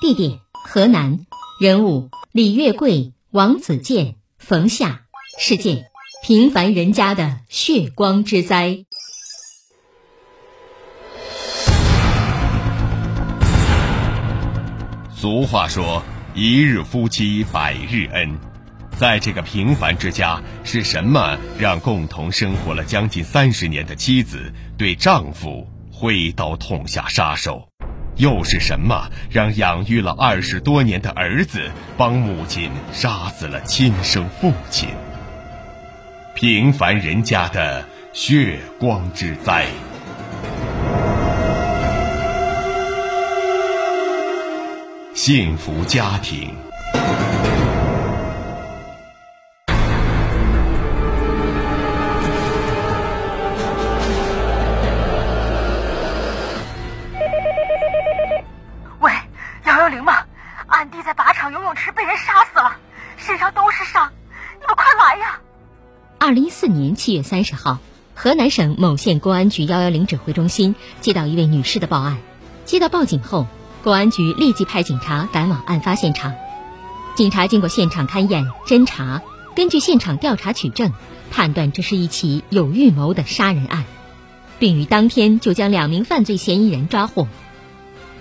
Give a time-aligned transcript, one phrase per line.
[0.00, 1.26] 地点河南，
[1.60, 5.02] 人物李月桂、王子健、冯夏。
[5.40, 5.86] 事件：
[6.22, 8.84] 平凡人家的血光之灾。
[15.10, 16.00] 俗话说
[16.32, 18.38] ：“一日夫妻百日恩。”
[18.96, 27.68] 在这个平凡之家，是什么让共同生活了将近三十年的妻子对丈夫挥刀痛下杀手？
[28.18, 34.88] 又是什么让养育了二十多年的儿子帮母亲杀死了亲生父亲？
[36.34, 39.66] 平凡人家的血光之灾。
[45.14, 46.67] 幸福家庭。
[67.18, 67.78] 月三十号，
[68.14, 72.18] 河南省某县公安局幺幺零指挥中心接到一位女士的报案。
[72.64, 73.48] 接到报警后，
[73.82, 76.32] 公安局立即派警察赶往案发现场。
[77.16, 79.20] 警察经过现场勘验、侦查，
[79.56, 80.92] 根据现场调查取证，
[81.32, 83.84] 判断这是一起有预谋的杀人案，
[84.60, 87.26] 并于当天就将两名犯罪嫌疑人抓获。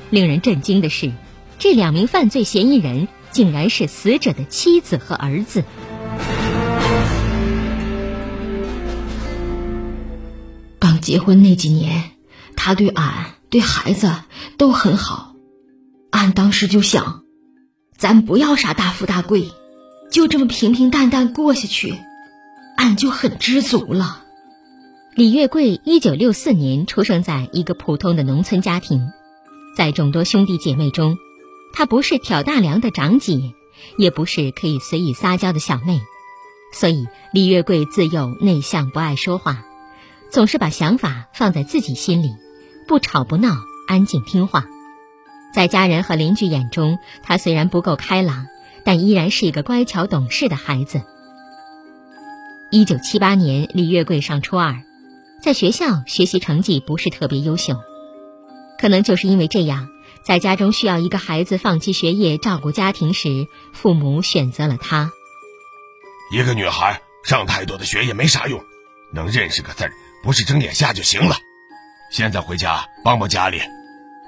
[0.10, 1.12] 令人震惊的是，
[1.60, 5.64] 这两名犯罪嫌疑人竟然是死者的妻子和儿子。
[11.08, 12.12] 结婚那几年，
[12.58, 14.14] 他对俺、对孩子
[14.58, 15.36] 都很好。
[16.10, 17.24] 俺当时就想，
[17.96, 19.50] 咱不要啥大富大贵，
[20.12, 21.96] 就这么平平淡淡过下去，
[22.76, 24.26] 俺就很知足了。
[25.16, 29.08] 李月桂一九六四年出生在一个普通的农村家庭，
[29.78, 31.16] 在众多兄弟姐妹中，
[31.72, 33.54] 她不是挑大梁的长姐，
[33.98, 36.02] 也不是可以随意撒娇的小妹，
[36.74, 39.64] 所以李月桂自幼内向，不爱说话。
[40.32, 42.36] 总是把想法放在自己心里，
[42.88, 43.56] 不吵不闹，
[43.88, 44.66] 安静听话。
[45.54, 48.46] 在家人和邻居眼中，他虽然不够开朗，
[48.84, 51.02] 但依然是一个乖巧懂事的孩子。
[52.70, 54.84] 一九七八年，李月桂上初二，
[55.42, 57.78] 在学校学习成绩不是特别优秀，
[58.78, 59.88] 可能就是因为这样，
[60.24, 65.12] 在家中需要一个孩子放弃学业照顾家庭时，父母选择了他。
[66.32, 68.62] 一个女孩上太多的学也没啥用，
[69.14, 69.94] 能认识个字儿。
[70.24, 71.38] 不是睁眼瞎就行了。
[72.12, 73.60] 现在回家帮帮家里，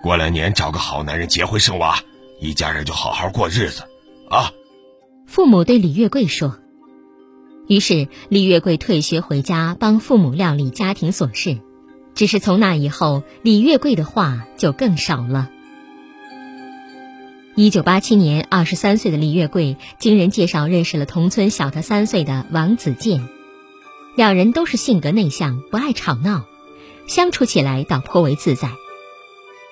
[0.01, 1.99] 过两年找个好男人结婚生娃，
[2.39, 3.83] 一家人就好好过日子，
[4.29, 4.51] 啊！
[5.27, 6.57] 父母对李月桂说。
[7.67, 11.59] 于是李月桂退学回家帮父母料理家庭琐事。
[12.15, 15.49] 只是从那以后，李月桂的话就更少了。
[17.55, 23.29] 一九八七年，二十三岁的李月桂经人介绍认识了同村小他三岁的王子健。
[24.15, 26.45] 两人都是性格内向，不爱吵闹，
[27.07, 28.69] 相处起来倒颇为自在，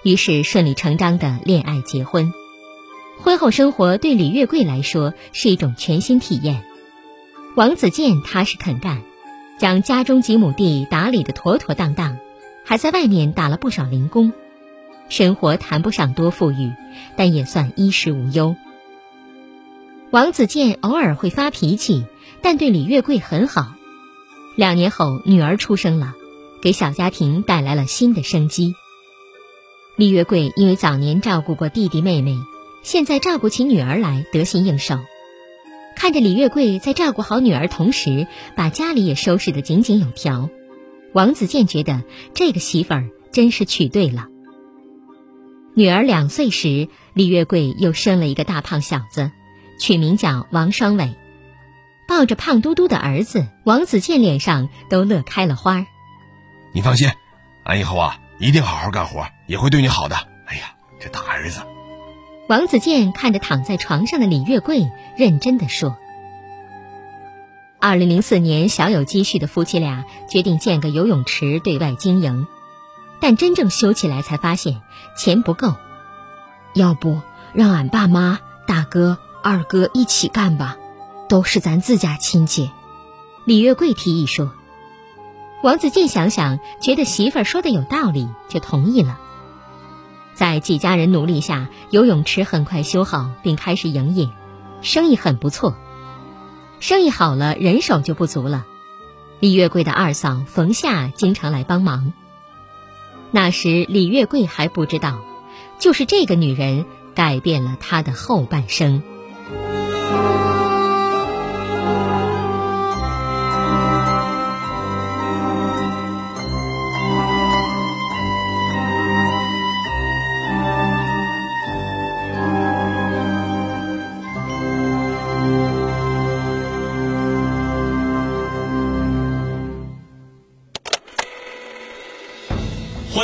[0.03, 2.33] 于是顺理成章的恋爱结婚。
[3.19, 6.63] 婚后生活对李月桂来说是一种全新体验。
[7.55, 9.01] 王子健踏实肯干，
[9.57, 12.17] 将家中几亩地打理得妥妥当当，
[12.63, 14.31] 还在外面打了不少零工，
[15.09, 16.71] 生活谈不上多富裕，
[17.15, 18.55] 但也算衣食无忧。
[20.11, 22.05] 王子健偶尔会发脾气，
[22.41, 23.73] 但对李月桂很好。
[24.57, 26.15] 两年后，女儿出生了，
[26.63, 28.73] 给小家庭带来了新的生机。
[29.95, 32.35] 李月桂因为早年照顾过弟弟妹妹，
[32.81, 34.97] 现在照顾起女儿来得心应手。
[35.95, 38.25] 看着李月桂在照顾好女儿同时，
[38.55, 40.49] 把家里也收拾得井井有条，
[41.13, 42.01] 王子健觉得
[42.33, 44.25] 这个媳妇儿真是娶对了。
[45.75, 49.29] 女儿两岁时，李月桂又生了一个大胖小子，
[49.79, 51.13] 取名叫王双伟。
[52.07, 55.85] 抱着胖嘟嘟的儿子，王子健脸上都乐开了花。
[56.73, 57.09] 你放心，
[57.63, 60.15] 俺以后啊一定好好干活，也会对你好的。
[60.45, 61.61] 哎呀，这大儿子。
[62.47, 65.97] 王子健看着躺在床上的李月桂，认真的说
[67.81, 72.47] ：“二零零四年，小有积蓄的夫妻俩决定建个游泳池对外经营，
[73.19, 74.81] 但真正修起来才发现
[75.17, 75.75] 钱不够。
[76.73, 77.21] 要不
[77.53, 80.77] 让俺爸妈、大哥、二哥一起干吧？”
[81.29, 82.71] 都是咱自家亲戚，
[83.45, 84.51] 李月桂提议说。
[85.63, 89.19] 王子健想想，觉得媳妇儿说的有道理，就同意了。
[90.35, 94.29] 在几家人努力下，游泳池很快修好，并开始营业，
[94.81, 95.75] 生意很不错。
[96.79, 98.65] 生意好了，人手就不足了。
[99.39, 102.13] 李月桂的二嫂冯夏经常来帮忙。
[103.31, 105.19] 那时李月桂还不知道，
[105.79, 106.85] 就是这个女人
[107.15, 109.01] 改变了她的后半生。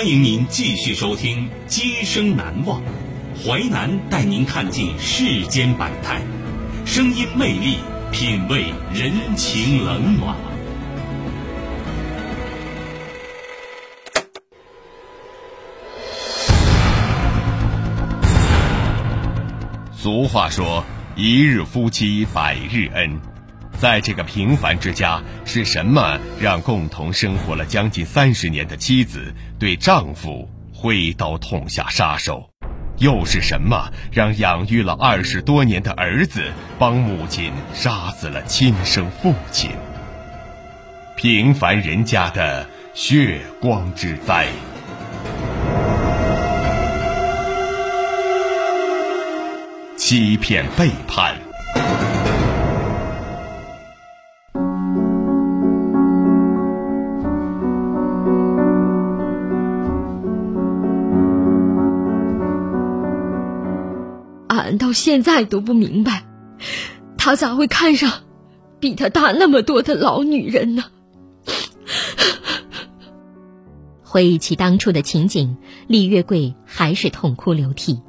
[0.03, 2.81] 欢迎您继续收听《今生难忘》，
[3.41, 6.21] 淮南带您看尽世间百态，
[6.85, 7.77] 声音魅力，
[8.11, 10.35] 品味人情冷暖。
[19.95, 20.83] 俗话说
[21.15, 23.21] ：“一日夫妻百日恩。”
[23.83, 32.49] 在这个平凡之家，是什么让共同生活了将近三十年的妻子对丈夫挥刀痛下杀手？
[32.99, 39.71] 又是什么让养育了二十多年的儿子帮母亲杀死了亲生父亲？
[41.17, 44.47] 平凡人家的血光之灾，
[49.97, 51.35] 欺骗背叛。
[64.93, 66.23] 现在都不明白，
[67.17, 68.23] 他咋会看上
[68.79, 70.85] 比他大那么多的老女人呢？
[74.03, 75.57] 回忆起当初的情景，
[75.87, 78.01] 李月桂还是痛哭流涕。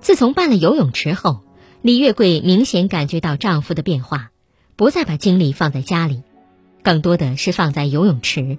[0.00, 1.40] 自从办了游泳池后，
[1.82, 4.30] 李月桂明显感觉到丈夫的变化，
[4.76, 6.22] 不再把精力放在家里，
[6.82, 8.58] 更多的是放在游泳池。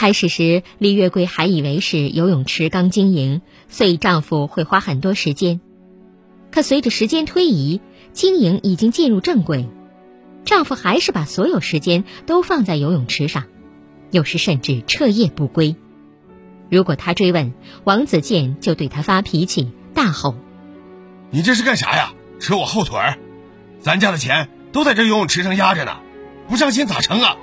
[0.00, 5.60] 开始时，李月桂还以为是游泳池刚经营，所以丈夫会花很多时间。
[6.50, 7.82] 可随着时间推移，
[8.14, 9.68] 经营已经进入正轨，
[10.46, 13.44] 丈夫还是把所有时间都放在游泳池上，
[14.10, 15.76] 有时甚至彻夜不归。
[16.70, 17.52] 如果他追问，
[17.84, 20.34] 王子健就对他发脾气，大吼
[21.28, 22.14] ：“你这是干啥呀？
[22.38, 23.18] 扯我后腿儿！
[23.82, 25.98] 咱家的钱都在这游泳池上压着呢，
[26.48, 27.36] 不上心咋成啊？”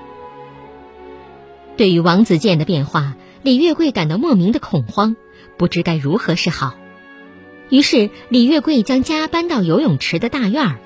[1.78, 5.16] 对于王子健的变化，李月桂感到莫名的恐慌，
[5.58, 6.76] 不知该如何是好。
[7.70, 10.80] 于是，李月桂将家搬到游泳池的大院儿，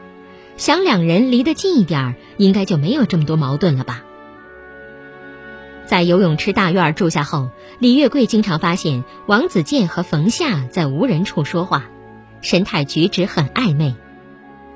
[0.58, 4.04] 想两人离得近一点儿，应该就没有这么多矛盾了吧。
[5.86, 11.86] 在游泳池大院儿住下后，李月桂经常发现王子健和冯夏在无人处说话，
[12.42, 13.96] 神态举止很暧昧，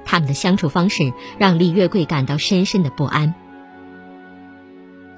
[0.05, 3.33] 他们的相处方式让李月桂感到深深的不安。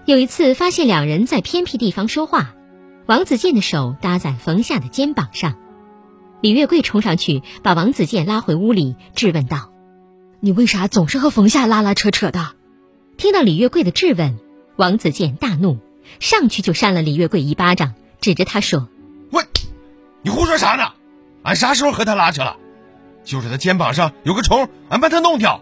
[0.08, 2.56] 有一次，发现两人在偏僻地方说话，
[3.08, 5.56] 王子健的手搭在冯夏的肩膀上，
[6.40, 9.70] 李月桂冲上去把王子健拉回屋里，质问道
[10.40, 12.54] ：“你为啥总是和冯夏拉拉扯扯的？”
[13.18, 14.40] 听到李月桂的质问，
[14.78, 15.78] 王子健大怒，
[16.22, 18.88] 上去就扇了李月桂一巴掌，指着他说
[19.32, 19.44] ：“喂，
[20.22, 20.94] 你胡说啥呢？
[21.44, 22.56] 俺啥时候和他拉扯了？
[23.26, 25.62] 就是他肩膀上有个虫，俺把他弄掉。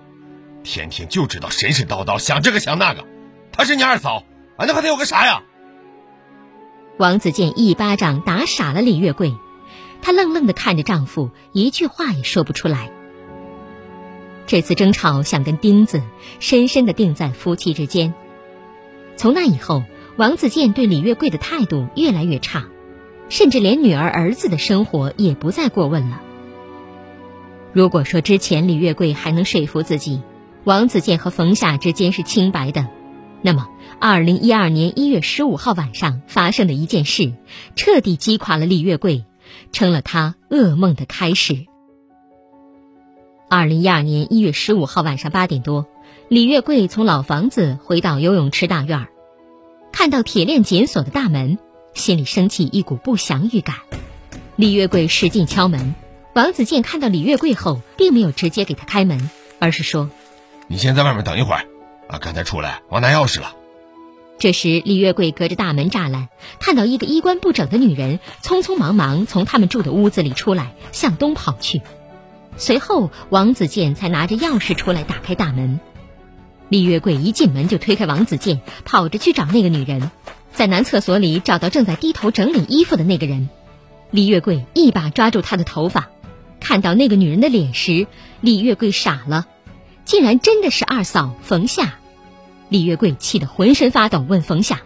[0.61, 3.03] 天天就知道神神叨叨，想这个想那个。
[3.51, 4.23] 他是你二嫂。”
[4.57, 5.43] 俺能和他有个啥呀？
[6.97, 9.35] 王子健一巴掌打傻了李月桂，
[10.01, 12.89] 她愣愣的看着丈夫，一句话也说不出来。
[14.47, 16.01] 这次争吵像根钉子，
[16.39, 18.13] 深深的钉在夫妻之间。
[19.17, 19.83] 从那以后，
[20.17, 22.65] 王子健对李月桂的态度越来越差，
[23.27, 26.21] 甚至连女儿儿子的生活也不再过问了。
[27.73, 30.21] 如果说之前李月桂还能说服自己，
[30.63, 32.87] 王子健和冯夏之间是清白的。
[33.41, 33.67] 那么，
[33.99, 37.33] 二零一二年一月十五号晚上发生的一件事，
[37.75, 39.23] 彻底击垮了李月桂，
[39.71, 41.65] 成了他噩梦的开始。
[43.47, 45.85] 二零一二年一月十五号晚上八点多，
[46.27, 49.07] 李月桂从老房子回到游泳池大院儿，
[49.91, 51.59] 看到铁链紧锁的大门，
[51.93, 53.75] 心里升起一股不祥预感。
[54.55, 55.93] 李月桂使劲敲门，
[56.33, 60.09] 王子健看到李月桂后，并没有直接给他开门，而是说
[60.67, 61.65] ：“你先在外面等一会儿，
[62.07, 63.55] 啊，刚才出来忘拿钥匙了。”
[64.37, 66.27] 这时，李月桂隔着大门栅栏
[66.59, 71.81] 看到一个衣冠不整的女人匆匆忙忙从他们住的屋子里出来，向东跑去。
[72.57, 75.79] 随后，王子健才拿着钥匙出来打开大门。
[76.67, 80.11] 李月桂一进门就推开王子健，跑着去找那个女人，
[80.51, 83.49] 在男厕所里找到正在低头整理衣服的那个人。
[84.11, 86.09] 李月桂一把抓住他的头发，
[86.59, 88.07] 看到那个女人的脸时，
[88.41, 89.47] 李月桂傻了，
[90.05, 91.95] 竟然真的是二嫂冯夏。
[92.69, 94.81] 李月桂气得浑身发抖，问冯夏：“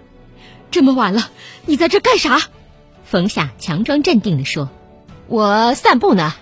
[0.71, 1.29] 这么晚了，
[1.65, 2.41] 你在这干啥？”
[3.05, 4.69] 冯夏强装镇定地说
[5.27, 6.33] ：“我散步呢。”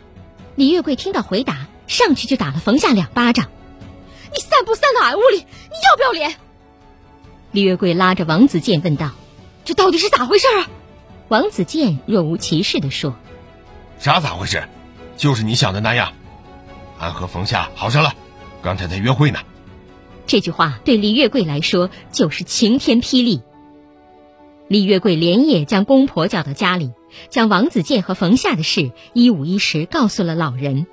[0.56, 3.48] 李月桂听到回答，上去就打了冯夏两巴掌
[4.34, 6.36] ：“你散步散到俺屋里，你要不要脸？”
[7.52, 9.12] 李月桂拉着王子健问道
[9.64, 10.68] ：“这到底是咋回事啊？”
[11.30, 13.16] 王子健若无其事地说
[14.00, 14.68] ：“啥咋回事？
[15.18, 16.14] 就是你想的那样，
[17.00, 18.14] 俺和冯夏好上了，
[18.62, 19.40] 刚才在约会呢。”
[20.28, 23.42] 这句话对李月桂来说就是晴天霹雳。
[24.68, 26.92] 李月桂连夜将公婆叫到家里，
[27.30, 30.86] 将王子健和冯夏的事一五一十告诉了老人。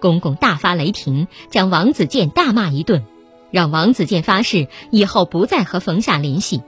[0.00, 3.04] 公公大发雷霆，将王子健大骂一顿，
[3.50, 6.62] 让王子健发誓以后不再和冯夏联系。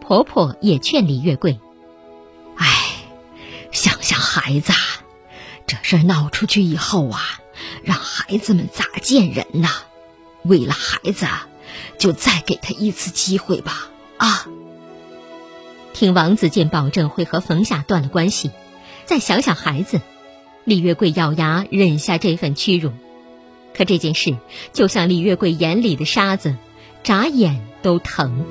[0.00, 1.60] 婆婆也劝李月桂
[2.56, 2.66] ：“哎，
[3.70, 4.72] 想想孩子，
[5.66, 7.20] 这事闹出去以后啊，
[7.82, 9.68] 让孩子们咋见人呐？”
[10.42, 11.26] 为了孩子，
[11.98, 13.90] 就再给他一次机会吧！
[14.16, 14.46] 啊！
[15.92, 18.50] 听王子健保证会和冯夏断了关系，
[19.04, 20.00] 再想想孩子，
[20.64, 22.92] 李月桂咬牙忍下这份屈辱。
[23.74, 24.36] 可这件事
[24.72, 26.56] 就像李月桂眼里的沙子，
[27.02, 28.46] 眨眼都疼。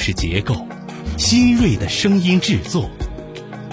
[0.00, 0.66] 事结构，
[1.18, 2.88] 新锐的声音制作，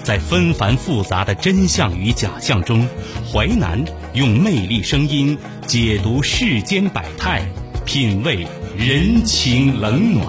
[0.04, 2.86] 在纷繁复杂的真相与假象中，
[3.32, 3.82] 淮南
[4.14, 7.48] 用魅力声音解读世间百态，
[7.86, 8.46] 品味
[8.78, 10.28] 人情冷暖。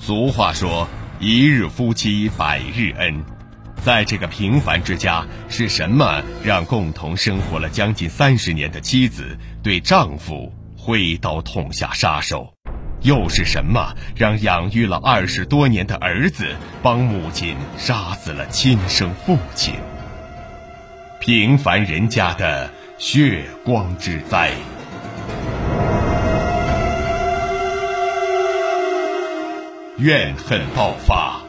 [0.00, 0.88] 俗话说。
[1.20, 3.24] 一日夫妻百日恩，
[3.84, 12.54] 在这个平凡之家，是什么让共同生活了将近三十年的妻子对丈夫挥刀痛下杀手？
[13.02, 19.74] 又是什么让养育了二十多年的儿子帮母亲杀死了亲生父亲？
[21.18, 24.52] 平凡人家的血光之灾。
[30.00, 31.42] 怨恨爆发。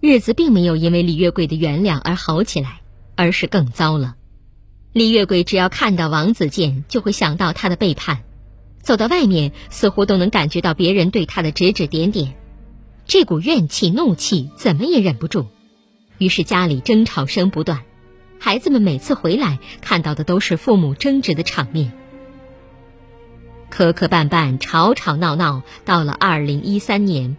[0.00, 2.80] 日子并没有因为李月桂的原谅而好起来，
[3.14, 4.14] 而是更糟了。
[4.94, 8.22] 李月桂只要看到王子健，就会想到他的背叛；
[8.80, 12.34] 走到外面，似乎都能感觉到别人对他的指指点点。
[13.06, 15.46] 这股怨气、怒气怎么也忍不住，
[16.18, 17.82] 于是家里争吵声不断，
[18.40, 21.92] 孩子们每次回来看到的都是父母争执的场面。
[23.70, 27.36] 磕磕绊绊、吵吵闹闹，到了二零一三年，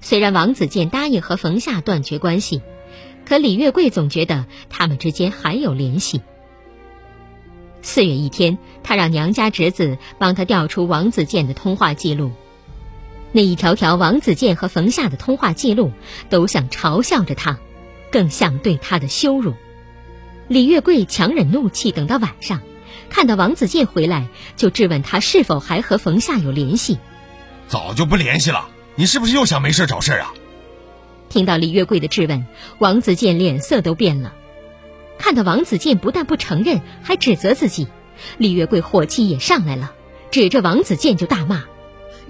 [0.00, 2.62] 虽然王子健答应和冯夏断绝关系，
[3.26, 6.20] 可李月桂总觉得他们之间还有联系。
[7.82, 12.30] 四月一天，他让娘家侄子帮他调出王子健的通话记录。
[13.32, 15.92] 那一条条王子健和冯夏的通话记录，
[16.28, 17.58] 都像嘲笑着他，
[18.10, 19.54] 更像对他的羞辱。
[20.48, 22.60] 李月桂强忍怒气，等到晚上，
[23.08, 26.98] 看到王子健回来，就质问他是否还和冯夏有联系。
[27.68, 30.32] 早就不联系了，你是不是又想没事找事啊？
[31.28, 32.44] 听到李月桂的质问，
[32.80, 34.34] 王子健脸色都变了。
[35.18, 37.86] 看到王子健不但不承认，还指责自己，
[38.38, 39.92] 李月桂火气也上来了，
[40.32, 41.62] 指着王子健就大骂：“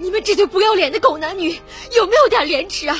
[0.01, 1.49] 你们这对不要脸的狗男女，
[1.95, 2.97] 有没有点廉耻啊？”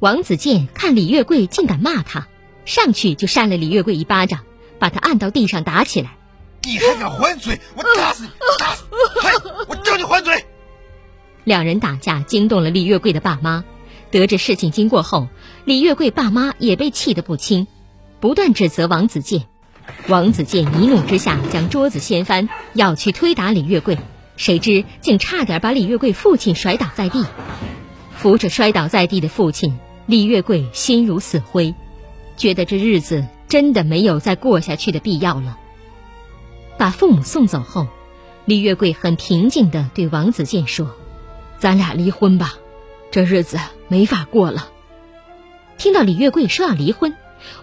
[0.00, 2.26] 王子健看李月桂竟敢骂他。
[2.66, 4.40] 上去就扇了李月桂一巴掌，
[4.78, 6.16] 把他按到地上打起来。
[6.62, 7.60] 你还敢还嘴？
[7.76, 8.30] 我打死你！
[8.58, 8.84] 打死！
[9.20, 9.30] 嘿，
[9.68, 10.46] 我叫你还嘴！
[11.44, 13.64] 两人打架惊动了李月桂的爸妈。
[14.10, 15.28] 得知事情经过后，
[15.66, 17.66] 李月桂爸妈也被气得不轻，
[18.18, 19.42] 不断指责王子健。
[20.08, 23.98] 王子健一怒之下将桌子掀翻，要去推打李月桂，
[24.36, 27.24] 谁知竟差点把李月桂父亲摔倒在地。
[28.16, 31.74] 扶着摔倒在地的父亲，李月桂心如死灰。
[32.36, 35.58] 觉得这日子真的没有再过下去的必要了。
[36.76, 37.86] 把父母送走后，
[38.44, 40.90] 李月桂很平静地对王子健说
[41.60, 42.54] ：“咱俩离婚吧，
[43.12, 44.68] 这日子没法过了。”
[45.78, 47.14] 听到李月桂说要离婚，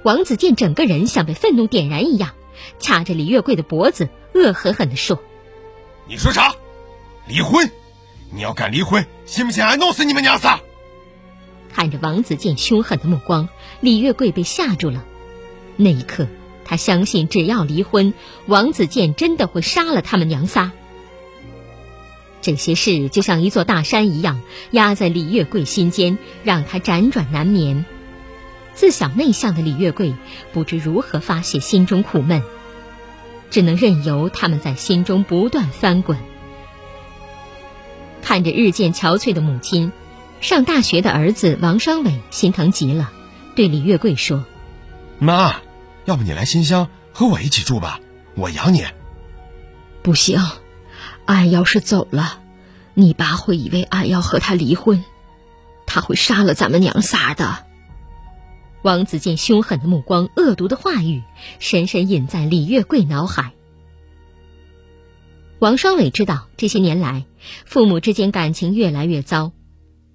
[0.04, 2.32] 王子健整个人像被愤怒点燃一样，
[2.80, 5.22] 掐着李月桂的脖子，恶狠狠地说
[6.08, 6.54] ：“你说啥？
[7.32, 7.72] 离婚？
[8.30, 10.60] 你要敢离婚，信不信俺弄死你们娘仨？”
[11.74, 13.48] 看着王子健凶狠的目光，
[13.80, 15.06] 李月桂被吓住了。
[15.78, 16.28] 那一刻，
[16.66, 18.14] 他相信只要离婚，
[18.48, 20.74] 王子健真的会杀了他们娘仨。
[22.42, 27.86] 这些事就像一座大山一样压在李月桂心间，让他辗转难眠。
[28.74, 30.14] 自小内向的李月桂
[30.52, 32.44] 不知如何发泄心中苦闷，
[33.50, 36.18] 只能任由他们在心中不断翻滚。
[38.22, 39.92] 看着日渐憔悴的母亲。
[40.40, 43.12] 上大学的儿子王双伟心疼极了，
[43.56, 44.44] 对李月桂说
[45.20, 45.58] ：“妈，
[46.06, 48.00] 要不你来新乡和我一起住吧，
[48.36, 48.84] 我养你。”
[50.02, 50.42] 不行，
[51.26, 52.40] 俺要是走了，
[52.96, 55.04] 你爸会以为俺要和他离婚，
[55.86, 57.66] 他会杀了咱们娘仨的。
[58.82, 61.22] 王子健凶狠的目光、恶毒的话语，
[61.60, 63.52] 深深印在李月桂脑海。
[65.62, 67.24] 王双伟知道这些年来
[67.66, 69.52] 父母之间感情越来越糟。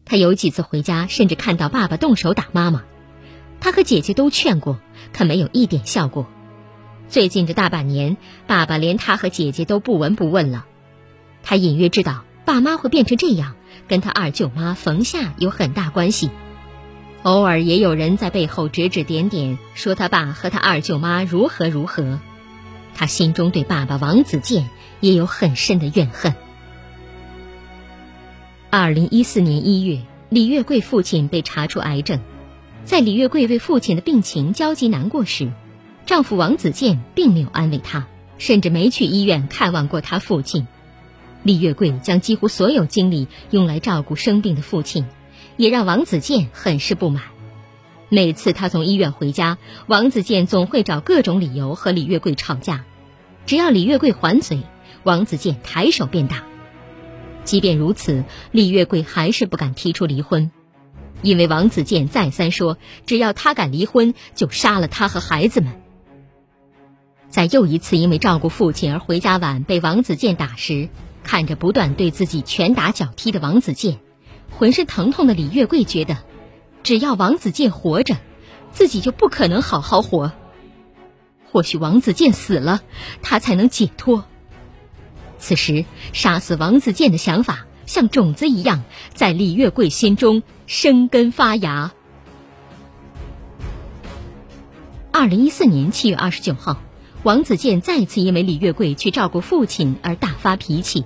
[0.05, 2.83] 他有几次回家，甚至看到爸爸动手打妈妈。
[3.61, 4.81] 他和姐姐都劝过，
[5.13, 6.27] 可没有一点效果。
[7.09, 8.17] 最近这大半年，
[8.49, 10.67] 爸爸连他和姐姐都不闻不问了。
[11.45, 13.55] 他隐约知道爸妈会变成这样，
[13.87, 16.29] 跟他二舅妈冯夏有很大关系。
[17.23, 22.19] 偶尔也有人在背后指指点点，说他爸和他二舅妈如何如何。
[22.97, 24.69] 他心中对爸爸王子健
[25.01, 26.35] 也有很深的怨恨。
[28.71, 32.21] 二零一四年一月，李月桂父亲被查出癌症。
[32.85, 35.51] 在李月桂为父亲的病情焦急难过时，
[36.05, 38.07] 丈夫王子健并没有安慰她，
[38.39, 40.67] 甚至没去医院看望过他父亲。
[41.43, 45.05] 李月桂将几乎所有精力用来照顾生病的父亲，
[45.57, 47.23] 也让王子健很是不满。
[48.09, 52.85] 每次他从医院回家，王子健总会找各种理由和李月桂吵架。
[53.47, 54.61] 只要李月桂还嘴，
[55.07, 56.42] 王子健抬手便打。
[57.45, 60.51] 即便如此，李月桂还是不敢提出离婚，
[61.23, 65.81] 因为王子健再三说，只要他敢离婚，就杀了他和孩子们。
[67.29, 70.88] 在又一次因为照顾父亲而回家晚被王子健打时，
[71.23, 74.01] 看着不断对自己拳打脚踢的王子健，
[74.51, 76.19] 浑身疼痛的李月桂觉得，
[76.83, 78.16] 只要王子健活着，
[78.73, 80.33] 自己就不可能好好活。
[81.53, 82.81] 或许王子健死了，
[83.23, 84.25] 他才能解脱。
[85.38, 88.83] 此时，杀死王子健的想法像种子一样，
[89.14, 91.92] 在李月桂心中生根发芽。
[95.12, 96.79] 二零一四年七月二十九号，
[97.22, 101.05] 王子健再次因为李月桂去照顾父亲而大发脾气，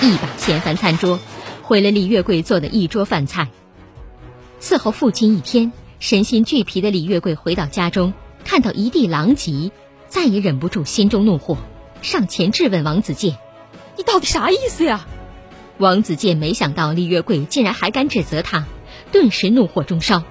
[0.00, 1.18] 一把掀翻餐桌，
[1.62, 3.48] 毁了李月桂做的一桌饭菜。
[4.60, 9.70] 伺候父亲一天，身心俱疲的李月桂回到家中，看到一地狼藉，
[10.08, 11.58] 再也忍不住心中怒火，
[12.00, 13.36] 上前质问王子健。
[13.96, 15.06] 你到底啥意思呀？
[15.78, 18.64] 王子健没想到李月桂竟然还敢指责他，
[19.10, 20.22] 顿时怒火中烧。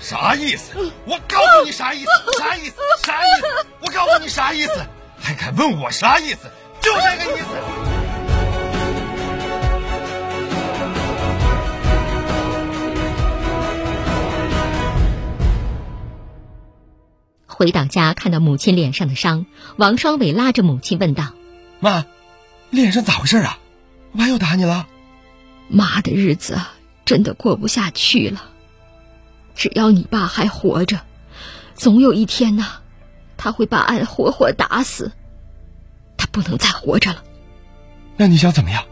[0.00, 0.72] 啥意思？
[1.04, 2.06] 我告诉你啥意思？
[2.38, 2.76] 啥意思？
[3.04, 3.66] 啥意思？
[3.80, 4.72] 我告诉你啥意思？
[5.18, 6.50] 还敢问我啥意思？
[6.80, 7.46] 就这个意思。
[17.46, 21.26] 回到家，看到母亲脸上的伤，王双伟拉着母亲问道
[21.78, 22.06] ：“妈。”
[22.72, 23.58] 脸上咋回事啊？
[24.12, 24.88] 妈又打你了？
[25.68, 26.58] 妈的日子
[27.04, 28.42] 真的过不下去了。
[29.54, 30.98] 只要你爸还活着，
[31.74, 32.66] 总有一天呢，
[33.36, 35.12] 他会把俺活活打死。
[36.16, 37.22] 他不能再活着了。
[38.16, 38.82] 那你想怎么样？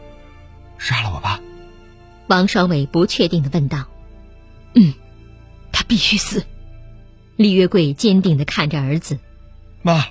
[0.77, 1.41] 杀了我爸？
[2.27, 3.87] 王双伟不确定的问道。
[4.75, 4.93] 嗯，
[5.73, 6.45] 他必须死。
[7.37, 9.19] 李月桂坚定的看着儿子。
[9.81, 10.09] 妈，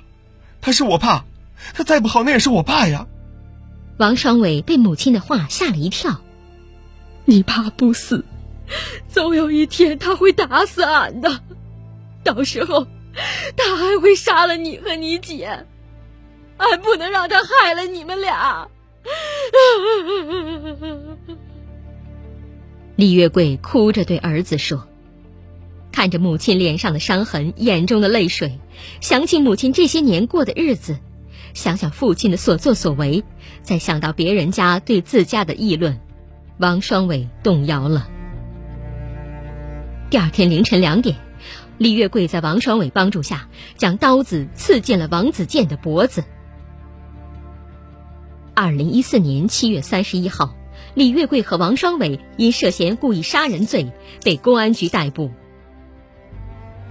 [0.60, 1.24] 他是我爸，
[1.72, 3.06] 他再不好那也是我爸呀。
[4.00, 6.22] 王双伟被母亲的话吓了一跳。
[7.26, 8.24] 你爸不死，
[9.10, 11.40] 总有一天他会打死俺的，
[12.24, 12.86] 到时候
[13.58, 15.66] 他还会杀了你和你姐，
[16.56, 18.68] 俺不能让他害了你们俩。
[22.96, 24.88] 李月桂哭着对儿子说
[25.92, 28.60] ：“看着母亲脸上的伤痕，眼中的泪水，
[29.02, 30.98] 想起母亲这些年过的日子，
[31.54, 33.24] 想想父亲的所作所为，
[33.62, 36.00] 再想到别人家对自家的议论。”
[36.58, 38.06] 王双伟动摇了。
[40.10, 41.16] 第二天凌晨两点，
[41.78, 46.22] 李月桂在王双伟帮助下，将刀子刺进了王子健的脖子。
[48.52, 50.54] 二零一四年七月三十一号，
[50.92, 53.90] 李月桂和王双伟因涉嫌故意杀人罪
[54.22, 55.30] 被公安局逮捕。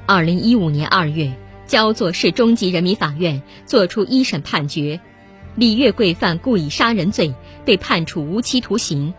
[0.07, 1.31] 二零一五年二月，
[1.69, 4.99] 焦作市中级人民法院作出一审判决，
[5.53, 7.31] 李月桂犯故意杀人罪，
[7.63, 9.13] 被判处无期徒刑。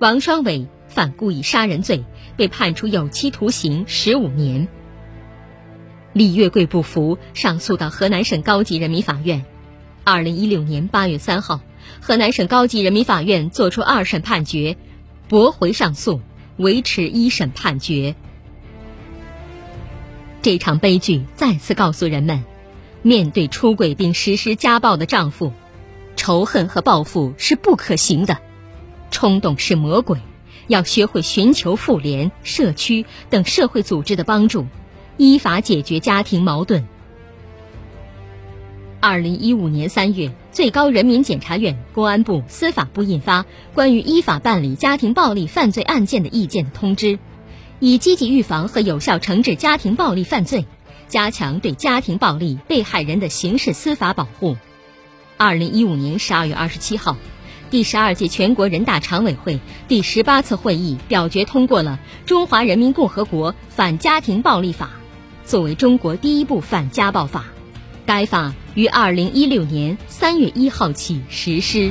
[0.00, 2.02] 王双伟犯故意杀人罪，
[2.36, 4.66] 被判处有期徒刑十五年。
[6.12, 9.44] 李月桂不服，上诉到河南省高级人民法院。
[10.02, 11.60] 二零一六年八月三号，
[12.00, 14.76] 河南省高级人民法院作出二审判决，
[15.28, 16.20] 驳回上诉，
[16.56, 18.16] 维持一审判决。
[20.42, 22.42] 这场悲剧再次告诉人们：
[23.02, 25.52] 面对出轨并实施家暴的丈夫，
[26.16, 28.38] 仇恨和报复是不可行的。
[29.12, 30.18] 冲动是魔鬼，
[30.66, 34.66] 要学会寻求妇联、社区等社会组织的帮助，
[35.16, 36.88] 依法解决家庭矛盾。
[38.98, 43.42] 二零一五年三月，最高人民检察院、公安部、司法部印发
[43.74, 47.20] 《关于依法办理家庭暴力犯罪案件的意见》的通知，
[47.84, 50.66] 以积极预防和有效惩治家庭暴力犯罪，
[51.08, 54.56] 加强对家庭暴力被害人的刑事司法保护。
[55.36, 57.16] 二零一五年十二月二十七号。
[57.70, 64.90] 第十二届全国人大常委会第十八次会议表决通过了《中华人民共和国反家庭暴力法》，
[65.50, 67.46] 作为中国第一部反家暴法，
[68.06, 71.90] 该法于二零一六年三月一号起实施。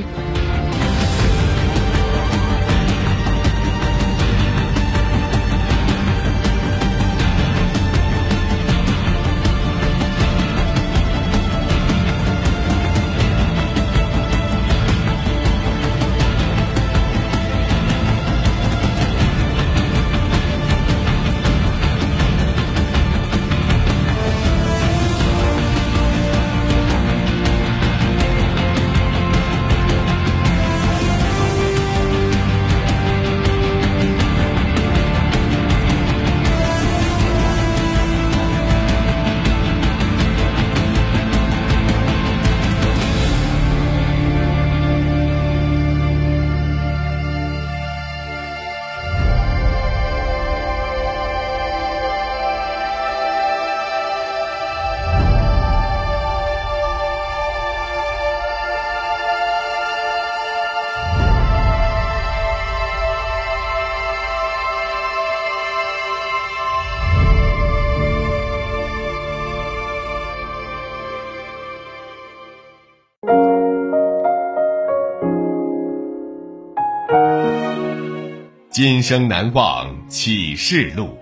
[78.72, 81.18] 今生难忘启示录，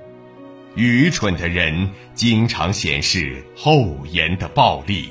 [0.76, 5.08] 愚蠢的人经常显示厚颜的暴力。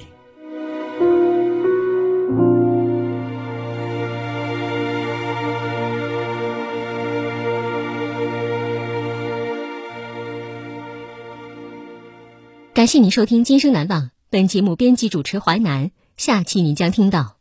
[12.73, 17.38] 感谢您收听《今生难忘》，本节目编辑主持淮南，下期您将听到。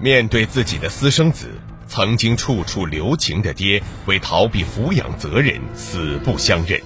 [0.00, 1.50] 面对自己的私生子，
[1.86, 6.80] 曾经处处留情的爹，为逃避抚养责任，死不相认。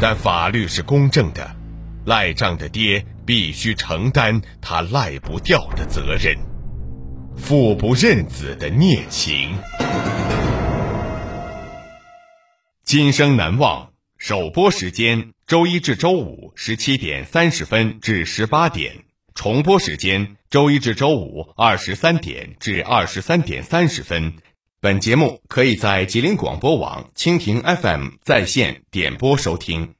[0.00, 1.50] 但法律是公正的，
[2.06, 6.38] 赖账的爹必须承担他赖不掉的责任。
[7.36, 9.58] 父不认子的孽情，
[12.84, 13.90] 今生难忘。
[14.16, 19.04] 首播时间：周一至周五十七点三十分至十八点。
[19.34, 24.34] 重播时间：周一至周五二十三点至二十三点三十分。
[24.80, 29.94] 本节目可以在吉林广播网、蜻蜓 FM 在线点播收听。